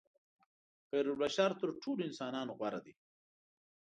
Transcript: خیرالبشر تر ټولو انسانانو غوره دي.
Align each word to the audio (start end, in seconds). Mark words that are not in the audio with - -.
خیرالبشر 0.89 1.51
تر 1.61 1.69
ټولو 1.81 2.01
انسانانو 2.09 2.51
غوره 2.59 2.79
دي. 2.85 2.93